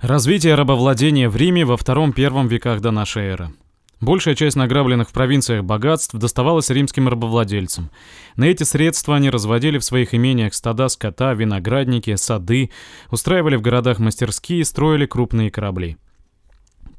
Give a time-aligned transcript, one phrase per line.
[0.00, 3.50] Развитие рабовладения в Риме во втором-первом веках до нашей эры.
[4.00, 7.90] Большая часть награбленных в провинциях богатств доставалась римским рабовладельцам.
[8.36, 12.70] На эти средства они разводили в своих имениях стада скота, виноградники, сады,
[13.10, 15.96] устраивали в городах мастерские, строили крупные корабли.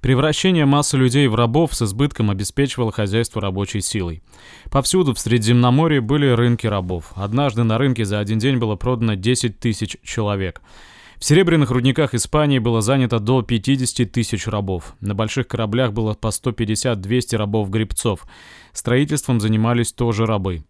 [0.00, 4.24] Превращение массы людей в рабов с избытком обеспечивало хозяйство рабочей силой.
[4.72, 7.12] Повсюду в Средиземноморье были рынки рабов.
[7.14, 10.60] Однажды на рынке за один день было продано 10 тысяч человек–
[11.18, 14.94] в серебряных рудниках Испании было занято до 50 тысяч рабов.
[15.00, 18.24] На больших кораблях было по 150-200 рабов-гребцов.
[18.72, 20.64] Строительством занимались тоже рабы.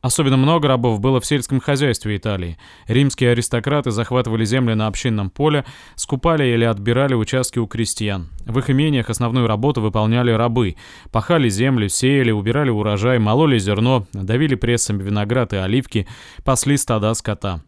[0.00, 2.56] Особенно много рабов было в сельском хозяйстве Италии.
[2.86, 5.64] Римские аристократы захватывали земли на общинном поле,
[5.94, 8.28] скупали или отбирали участки у крестьян.
[8.46, 10.76] В их имениях основную работу выполняли рабы.
[11.12, 16.08] Пахали землю, сеяли, убирали урожай, мололи зерно, давили прессами виноград и оливки,
[16.44, 17.62] пасли стада скота.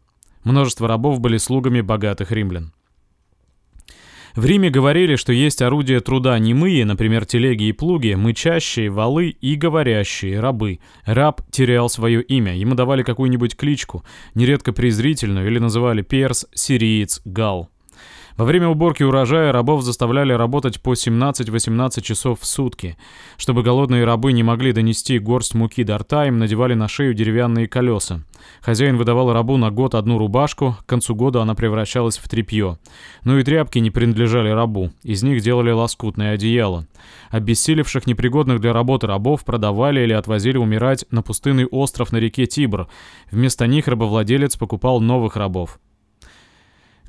[0.44, 2.72] Множество рабов были слугами богатых римлян.
[4.36, 9.56] В Риме говорили, что есть орудия труда немые, например, телеги и плуги, мычащие, валы и
[9.56, 10.78] говорящие, рабы.
[11.04, 17.70] Раб терял свое имя, ему давали какую-нибудь кличку, нередко презрительную, или называли перс, сириец, гал.
[18.40, 22.96] Во время уборки урожая рабов заставляли работать по 17-18 часов в сутки.
[23.36, 27.68] Чтобы голодные рабы не могли донести горсть муки до рта, им надевали на шею деревянные
[27.68, 28.22] колеса.
[28.62, 32.78] Хозяин выдавал рабу на год одну рубашку, к концу года она превращалась в тряпье.
[33.24, 36.86] Ну и тряпки не принадлежали рабу, из них делали лоскутное одеяло.
[37.28, 42.88] Обессилевших непригодных для работы рабов продавали или отвозили умирать на пустынный остров на реке Тибр.
[43.30, 45.78] Вместо них рабовладелец покупал новых рабов.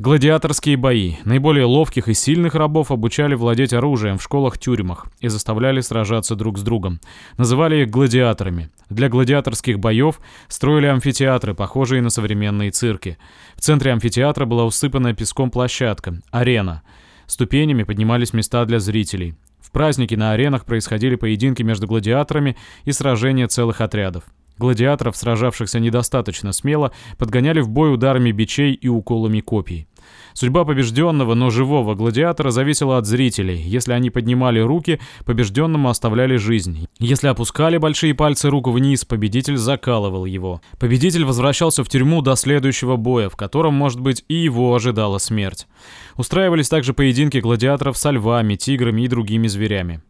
[0.04, 1.18] Гладиаторские бои.
[1.26, 6.64] Наиболее ловких и сильных рабов обучали владеть оружием в школах-тюрьмах и заставляли сражаться друг с
[6.64, 7.00] другом.
[7.38, 8.72] Называли их гладиаторами.
[8.90, 13.20] Для гладиаторских боев строили амфитеатры, похожие на современные цирки.
[13.56, 16.82] В центре амфитеатра была усыпанная песком площадка, арена.
[17.28, 19.36] Ступенями поднимались места для зрителей.
[19.60, 24.24] В праздники на аренах происходили поединки между гладиаторами и сражения целых отрядов.
[24.58, 29.88] Гладиаторов, сражавшихся недостаточно смело, подгоняли в бой ударами бичей и уколами копий.
[30.34, 33.62] Судьба побежденного, но живого гладиатора зависела от зрителей.
[33.62, 36.88] Если они поднимали руки, побежденному оставляли жизнь.
[37.00, 40.62] Если опускали большие пальцы рук вниз, победитель закалывал его.
[40.80, 45.68] Победитель возвращался в тюрьму до следующего боя, в котором, может быть, и его ожидала смерть.
[46.18, 50.02] Устраивались также поединки гладиаторов со львами, тиграми и другими зверями.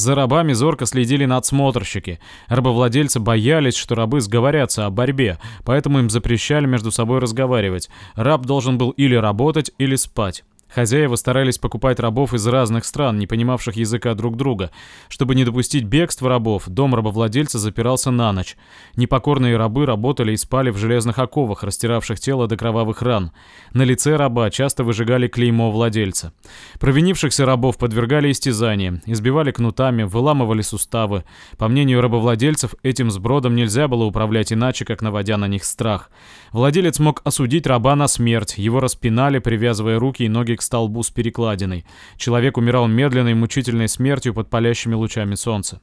[0.00, 2.20] За рабами зорко следили надсмотрщики.
[2.48, 7.90] Рабовладельцы боялись, что рабы сговорятся о борьбе, поэтому им запрещали между собой разговаривать.
[8.14, 10.42] Раб должен был или работать, или спать.
[10.74, 14.70] Хозяева старались покупать рабов из разных стран, не понимавших языка друг друга.
[15.08, 18.56] Чтобы не допустить бегства рабов, дом рабовладельца запирался на ночь.
[18.94, 23.32] Непокорные рабы работали и спали в железных оковах, растиравших тело до кровавых ран.
[23.72, 26.32] На лице раба часто выжигали клеймо владельца.
[26.78, 31.24] Провинившихся рабов подвергали истязаниям, избивали кнутами, выламывали суставы.
[31.58, 36.10] По мнению рабовладельцев, этим сбродом нельзя было управлять иначе, как наводя на них страх.
[36.52, 41.10] Владелец мог осудить раба на смерть, его распинали, привязывая руки и ноги к столбу с
[41.10, 41.86] перекладиной.
[42.18, 45.80] Человек умирал медленной, мучительной смертью под палящими лучами солнца.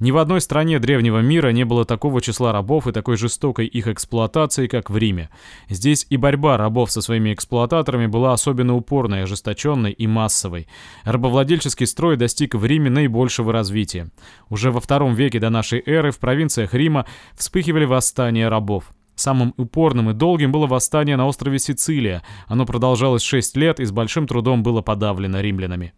[0.00, 3.86] Ни в одной стране древнего мира не было такого числа рабов и такой жестокой их
[3.86, 5.30] эксплуатации, как в Риме.
[5.68, 10.66] Здесь и борьба рабов со своими эксплуататорами была особенно упорной, ожесточенной и массовой.
[11.04, 14.08] Рабовладельческий строй достиг в Риме наибольшего развития.
[14.48, 18.92] Уже во втором веке до нашей эры в провинциях Рима вспыхивали восстания рабов.
[19.18, 22.22] Самым упорным и долгим было восстание на острове Сицилия.
[22.46, 25.92] Оно продолжалось 6 лет и с большим трудом было подавлено римлянами.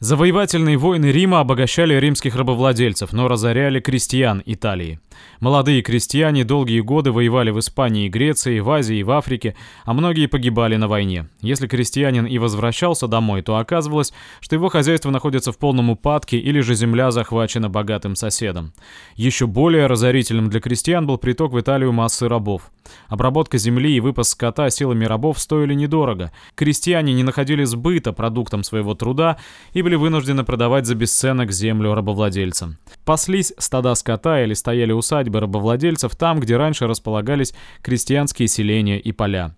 [0.00, 4.98] Завоевательные войны Рима обогащали римских рабовладельцев, но разоряли крестьян Италии.
[5.40, 9.92] Молодые крестьяне долгие годы воевали в Испании и Греции, в Азии и в Африке, а
[9.92, 11.28] многие погибали на войне.
[11.42, 16.60] Если крестьянин и возвращался домой, то оказывалось, что его хозяйство находится в полном упадке или
[16.60, 18.72] же земля захвачена богатым соседом.
[19.16, 22.70] Еще более разорительным для крестьян был приток в Италию массы рабов.
[23.08, 26.32] Обработка земли и выпас скота силами рабов стоили недорого.
[26.54, 29.36] Крестьяне не находили сбыта продуктам своего труда
[29.74, 32.78] и были вынуждены продавать за бесценок землю рабовладельцам.
[33.04, 39.56] Паслись стада скота или стояли усадьбы рабовладельцев там, где раньше располагались крестьянские селения и поля.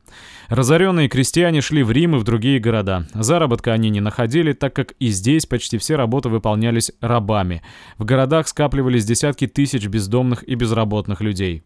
[0.48, 3.06] Разоренные крестьяне шли в Рим и в другие города.
[3.12, 7.62] Заработка они не находили, так как и здесь почти все работы выполнялись рабами.
[7.98, 11.62] В городах скапливались десятки тысяч бездомных и безработных людей.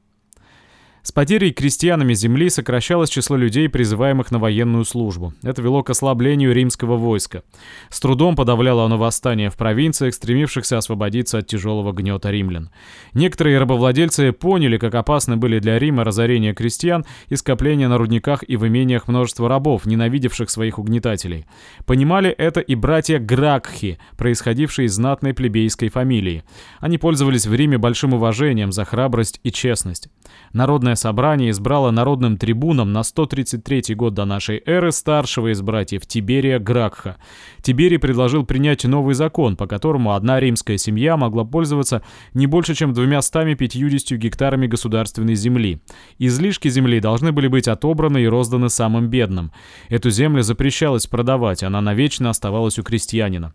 [1.06, 5.35] С потерей крестьянами земли сокращалось число людей, призываемых на военную службу.
[5.44, 7.44] Это вело к ослаблению римского войска.
[7.91, 12.70] С трудом подавляло оно восстание в провинциях, стремившихся освободиться от тяжелого гнета римлян.
[13.14, 18.56] Некоторые рабовладельцы поняли, как опасны были для Рима разорение крестьян и скопление на рудниках и
[18.56, 21.47] в имениях множества рабов, ненавидевших своих угнетателей.
[21.85, 26.43] Понимали это и братья Гракхи, происходившие из знатной плебейской фамилии.
[26.81, 30.08] Они пользовались в Риме большим уважением за храбрость и честность.
[30.52, 36.58] Народное собрание избрало народным трибуном на 133 год до нашей эры старшего из братьев Тиберия
[36.58, 37.17] Гракха.
[37.62, 42.02] Тиберий предложил принять новый закон, по которому одна римская семья могла пользоваться
[42.34, 45.81] не больше, чем 250 гектарами государственной земли.
[46.19, 49.52] Излишки земли должны были быть отобраны и розданы самым бедным.
[49.88, 53.52] Эту землю запрещалось продавать, она навечно оставалась у крестьянина.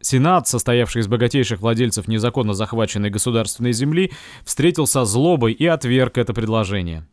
[0.00, 4.12] Сенат, состоявший из богатейших владельцев незаконно захваченной государственной земли,
[4.44, 7.06] встретил со злобой и отверг это предложение.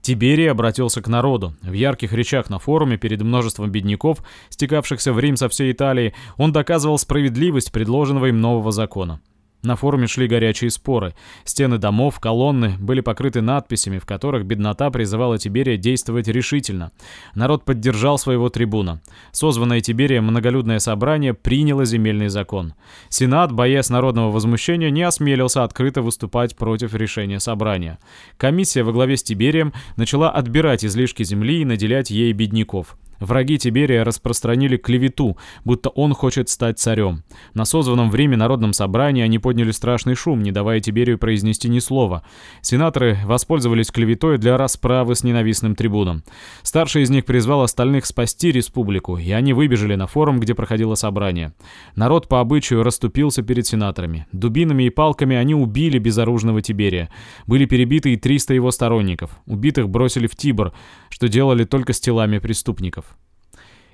[0.00, 1.54] Тиберий обратился к народу.
[1.62, 4.18] В ярких речах на форуме перед множеством бедняков,
[4.50, 9.20] стекавшихся в Рим со всей Италии, он доказывал справедливость предложенного им нового закона.
[9.62, 11.14] На форуме шли горячие споры.
[11.44, 16.90] Стены домов, колонны были покрыты надписями, в которых беднота призывала Тиберия действовать решительно.
[17.36, 19.00] Народ поддержал своего трибуна.
[19.30, 22.74] Созванное Тиберием многолюдное собрание приняло земельный закон.
[23.08, 28.00] Сенат, боясь народного возмущения, не осмелился открыто выступать против решения собрания.
[28.38, 32.96] Комиссия во главе с Тиберием начала отбирать излишки земли и наделять ей бедняков.
[33.22, 37.22] Враги Тиберия распространили клевету, будто он хочет стать царем.
[37.54, 41.78] На созванном в Риме народном собрании они подняли страшный шум, не давая Тиберию произнести ни
[41.78, 42.24] слова.
[42.62, 46.24] Сенаторы воспользовались клеветой для расправы с ненавистным трибуном.
[46.62, 51.52] Старший из них призвал остальных спасти республику, и они выбежали на форум, где проходило собрание.
[51.94, 54.26] Народ по обычаю расступился перед сенаторами.
[54.32, 57.10] Дубинами и палками они убили безоружного Тиберия.
[57.46, 59.30] Были перебиты и 300 его сторонников.
[59.46, 60.72] Убитых бросили в Тибр,
[61.10, 63.16] что делали только с телами преступников.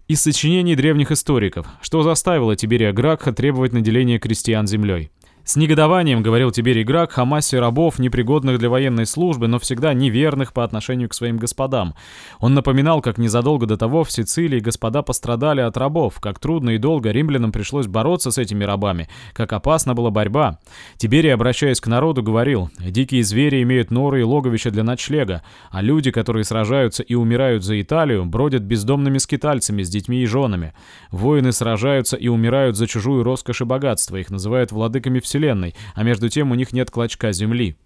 [0.09, 5.11] Из сочинений древних историков, что заставило Тиберия Гракха требовать наделения крестьян землей.
[5.49, 10.53] С негодованием говорил Тиберий Грак о массе рабов, непригодных для военной службы, но всегда неверных
[10.53, 11.95] по отношению к своим господам.
[12.39, 16.79] Он напоминал, как незадолго до того в Сицилии господа пострадали от рабов, как трудно и
[16.79, 20.59] долго римлянам пришлось бороться с этими рабами, как опасна была борьба.
[20.99, 26.11] Тиберий, обращаясь к народу, говорил, «Дикие звери имеют норы и логовища для ночлега, а люди,
[26.11, 30.75] которые сражаются и умирают за Италию, бродят бездомными скитальцами с детьми и женами.
[31.11, 36.03] Воины сражаются и умирают за чужую роскошь и богатство, их называют владыками вселенной, Вселенной, а
[36.03, 37.77] между тем у них нет клочка земли.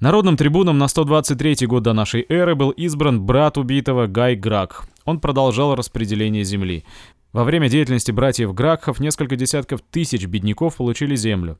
[0.00, 4.86] Народным трибуном на 123 год до нашей эры был избран брат убитого Гай Грак.
[5.04, 6.84] Он продолжал распределение земли.
[7.32, 11.58] Во время деятельности братьев Гракхов несколько десятков тысяч бедняков получили землю.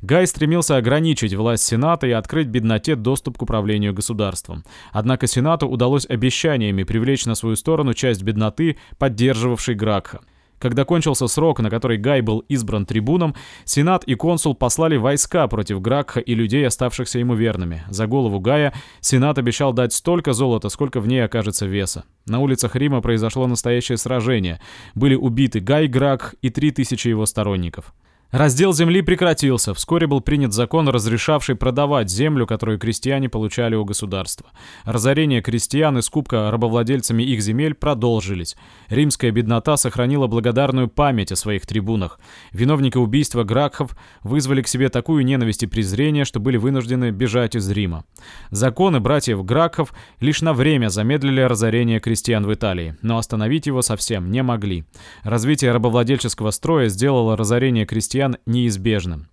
[0.00, 4.64] Гай стремился ограничить власть Сената и открыть бедноте доступ к управлению государством.
[4.90, 10.22] Однако Сенату удалось обещаниями привлечь на свою сторону часть бедноты, поддерживавшей Гракха.
[10.62, 15.80] Когда кончился срок, на который Гай был избран трибуном, Сенат и консул послали войска против
[15.80, 17.82] Гракха и людей, оставшихся ему верными.
[17.88, 22.04] За голову Гая Сенат обещал дать столько золота, сколько в ней окажется веса.
[22.26, 24.60] На улицах Рима произошло настоящее сражение.
[24.94, 27.92] Были убиты Гай Гракх и три тысячи его сторонников.
[28.32, 29.74] Раздел земли прекратился.
[29.74, 34.46] Вскоре был принят закон, разрешавший продавать землю, которую крестьяне получали у государства.
[34.84, 38.56] Разорение крестьян и скупка рабовладельцами их земель продолжились.
[38.88, 42.18] Римская беднота сохранила благодарную память о своих трибунах.
[42.52, 47.70] Виновники убийства Гракхов вызвали к себе такую ненависть и презрение, что были вынуждены бежать из
[47.70, 48.06] Рима.
[48.50, 54.30] Законы братьев Гракхов лишь на время замедлили разорение крестьян в Италии, но остановить его совсем
[54.30, 54.86] не могли.
[55.22, 59.28] Развитие рабовладельческого строя сделало разорение крестьян крестьян неизбежным.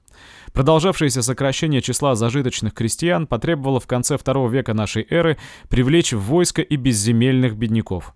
[0.53, 5.37] Продолжавшееся сокращение числа зажиточных крестьян потребовало в конце II века нашей эры
[5.69, 8.15] привлечь в войско и безземельных бедняков.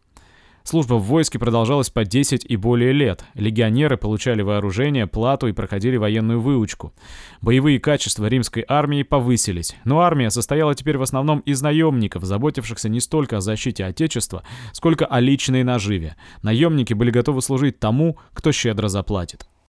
[0.63, 3.25] Служба в войске продолжалась по 10 и более лет.
[3.33, 6.93] Легионеры получали вооружение, плату и проходили военную выучку.
[7.41, 13.01] Боевые качества римской армии повысились, но армия состояла теперь в основном из наемников, заботившихся не
[13.01, 16.15] столько о защите Отечества, сколько о личной наживе.
[16.41, 19.45] Наемники были готовы служить тому, кто щедро заплатит.